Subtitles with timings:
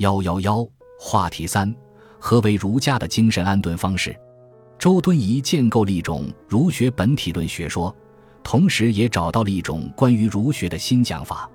[0.00, 0.66] 幺幺幺，
[0.98, 1.70] 话题三：
[2.18, 4.18] 何为儒家的精神安顿方式？
[4.78, 7.94] 周敦颐建构了一种儒学本体论学说，
[8.42, 11.46] 同时也找到了一种关于儒学的新讲法。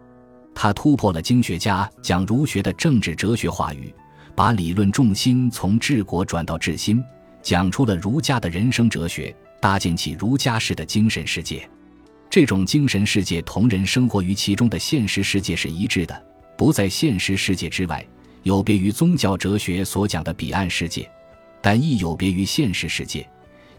[0.54, 3.92] 他突破了经学家讲儒学的政治哲学话语，
[4.36, 7.04] 把理论重心从治国转到治心，
[7.41, 11.68] 讲出了儒家的人生哲学，搭建起儒家式的精神世界。
[12.30, 16.23] 这种精神世界同人生活于其中的现实世界是一致的，
[16.55, 18.07] 不在现实世界之外。
[18.46, 21.09] 有别于宗教哲学所讲的彼岸世界，
[21.63, 23.27] 但亦有别于现实世界，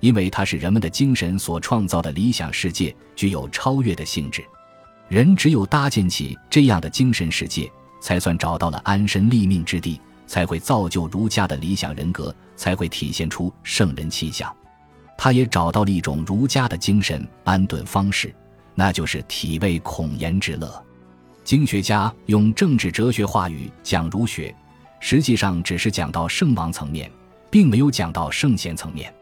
[0.01, 4.45] 因为它是人们的精神所创造的理想世界，具有超越的性质。
[5.09, 7.71] 人只有搭建起这样的精神世界，
[8.03, 14.53] 才算找到了安身立命之地，才会造就儒家的理想人格，才会体现出圣人气象。
[15.17, 18.35] 他也找到了一种儒家的精神安顿方式，
[18.75, 20.85] 那就是体味孔颜之乐。
[21.47, 24.53] 经学家用政治哲学话语讲儒学，
[24.99, 27.09] 实际上只是讲到圣王层面，
[27.49, 29.15] 并没有讲到圣贤层面。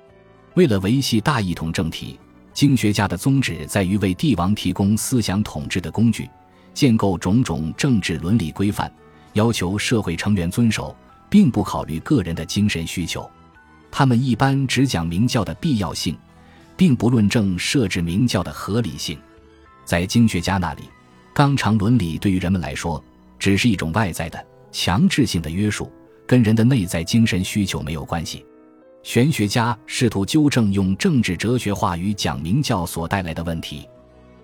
[0.54, 2.18] 为了维系大一统政体，
[2.54, 6.26] 经学家的宗旨在于为帝王提供思想统治的工具，
[6.72, 8.90] 建构种种政治伦理规范，
[9.34, 10.96] 要求社会成员遵守，
[11.28, 13.30] 并不考虑个人的精神需求。
[13.90, 16.16] 他们一般只讲明教的必要性，
[16.74, 19.18] 并不论证设置明教的合理性。
[19.84, 20.84] 在经学家那里。
[21.34, 23.02] 纲常伦理对于人们来说，
[23.40, 25.90] 只是一种外在的强制性的约束，
[26.28, 28.46] 跟人的内在精神需求没有关系。
[29.02, 33.86] 玄学家试图纠正用政治哲学话语讲明教所带来的问题。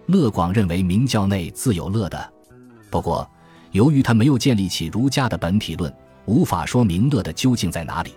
[0.07, 2.33] 乐广认为明教内自有乐的，
[2.91, 3.27] 不过
[3.71, 8.13] 由于他没有建立起儒家的本体论，无法说明乐的究竟在哪里。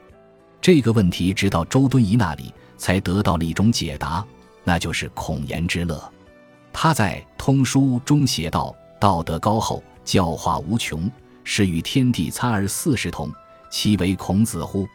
[0.59, 4.25] 这个问题直到周敦颐那里才得到了一种解答，
[4.63, 6.11] 那就是孔颜之乐。
[6.73, 11.11] 他在《通书》中写道：“道德高厚，教化无穷，
[11.43, 13.29] 是与天地参而四时同，
[13.69, 14.87] 其为孔子乎？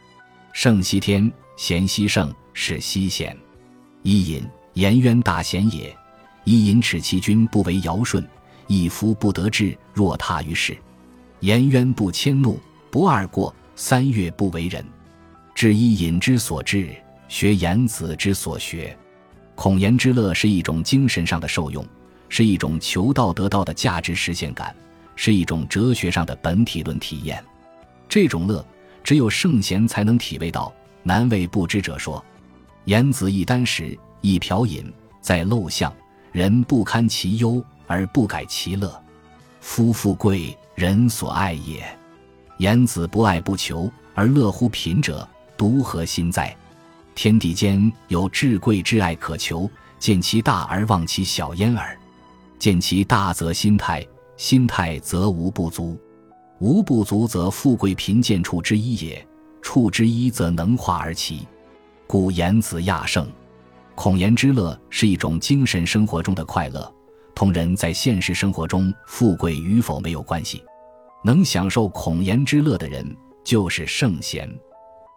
[0.51, 3.37] 圣西天，贤西圣，是西贤。
[4.01, 5.95] 伊尹，颜渊大贤也。
[6.43, 8.27] 伊尹耻其君不为尧舜，
[8.65, 10.75] 一夫不得志，若他于世。
[11.41, 12.59] 颜渊不迁怒，
[12.89, 14.83] 不贰过，三月不为人。
[15.53, 16.95] 至伊尹之所至，
[17.27, 18.97] 学颜子之所学。”
[19.53, 21.85] 孔颜之乐是一种精神上的受用，
[22.29, 24.73] 是一种求道得道的价值实现感，
[25.15, 27.43] 是一种哲学上的本体论体验。
[28.07, 28.65] 这种乐，
[29.03, 30.73] 只有圣贤才能体味到。
[31.01, 32.23] 难为不知者说
[32.85, 35.93] ：“颜子一箪食，一瓢饮，在陋巷，
[36.31, 39.01] 人不堪其忧而不改其乐。
[39.61, 41.83] 夫富贵，人所爱也。
[42.57, 46.55] 颜子不爱不求而乐乎贫者，独何心哉？”
[47.15, 49.69] 天地间有至贵之爱可求，
[49.99, 51.98] 见其大而忘其小焉耳。
[52.59, 54.05] 见其大则心态，
[54.35, 55.97] 心态则无不足。
[56.59, 59.25] 无不足则富贵贫贱处之一也。
[59.61, 61.47] 处之一则能化而齐。
[62.05, 63.27] 故言子亚圣。
[63.95, 66.91] 孔颜之乐是一种精神生活中的快乐，
[67.35, 70.63] 同人在现实生活中富贵与否没有关系。
[71.23, 73.05] 能享受孔颜之乐的人，
[73.43, 74.49] 就是圣贤。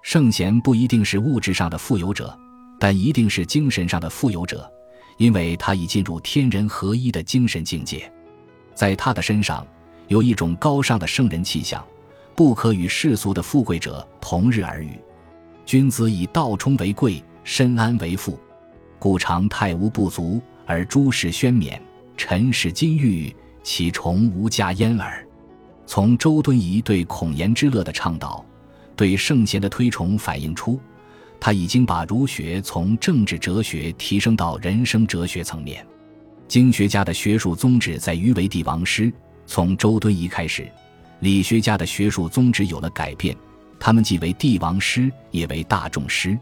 [0.02, 2.36] 圣贤不一定是物质上的富有者，
[2.80, 4.68] 但一定是精神上的富有者，
[5.16, 8.10] 因为他已进入天人合一的精神境界，
[8.74, 9.66] 在他的身上
[10.08, 11.84] 有一种高尚的圣人气象，
[12.34, 14.98] 不可与世俗的富贵者同日而语。
[15.64, 18.38] 君子以道充为贵，身安为富，
[18.98, 21.80] 故常泰无不足，而诸事宣冕，
[22.16, 25.26] 尘世金玉，其重无加焉耳。
[25.86, 28.44] 从周敦颐对孔颜之乐的倡导。
[28.94, 30.78] 对圣贤的推崇反映出，
[31.44, 35.84] 他已经把儒学从政治哲学提升到人生哲学层面。
[36.46, 39.12] 经学家的学术宗旨在于为帝王师，
[39.44, 40.70] 从周敦颐开始，
[41.18, 43.36] 理学家的学术宗旨有了改变，
[43.80, 46.38] 他们既为帝王师，也为大众师。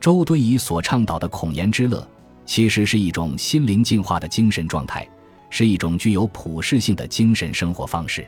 [0.00, 2.08] 周敦颐所倡导的孔颜之乐，
[2.46, 5.06] 其实是一种心灵净化的精神状态，
[5.50, 8.26] 是一种具有普适性的精神生活方式。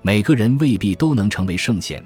[0.00, 2.02] 每个人未必都能成为圣贤。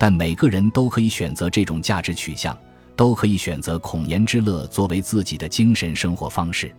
[0.00, 2.56] 但每个人都可以选择这种价值取向，
[2.98, 6.74] 都可以选择孔颜之乐作为自己的精神生活方式。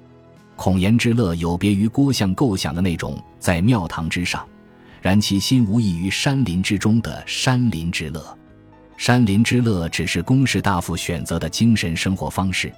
[0.58, 4.46] 孔颜之乐有别于郭象构想的那种在庙堂之上，
[5.02, 8.38] 然其心无异于山林之中的山林之乐。
[8.98, 12.70] 山林之乐只是公士大夫选择的精神生活方式，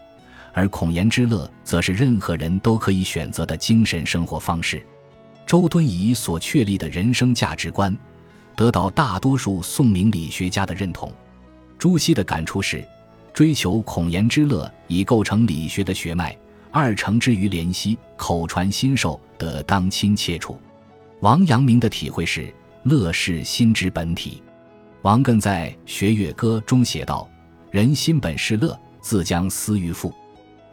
[0.54, 4.86] 而孔颜之乐则是任何人都可以选择的精神生活方式。
[5.48, 7.98] 周敦颐所确立的人生价值观。
[8.56, 11.12] 得到大多数宋明理学家的认同。
[11.80, 12.88] 朱熹的感触是：
[13.34, 16.36] 追求孔颜之乐，以构成理学的学脉；
[16.72, 20.60] 二成之于怜惜，口传心授，得当亲切处。
[21.22, 24.42] 王阳明的体会是：乐是心之本体。
[25.04, 27.28] 王艮在《学乐歌》中写道
[27.72, 30.14] ：“人心本是乐，自将思于富。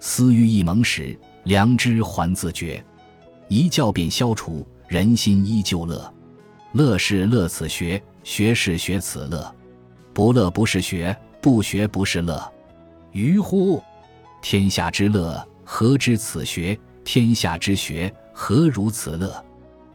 [0.01, 2.85] 思于一蒙时，良知还自觉。
[3.49, 6.13] 一教便消除，人心依旧乐。
[6.73, 9.55] 乐是乐此学，学是学此乐。
[10.13, 12.53] 不乐不是学，不学不是乐。
[13.13, 13.83] 于乎！
[14.41, 16.79] 天下之乐，何知此学？
[17.05, 19.45] 天下之学，何如此乐？”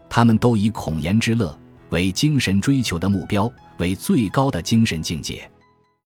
[0.09, 1.57] 他们都以孔颜之乐
[1.89, 5.49] 为精神追求的目标，为最高的精神境界。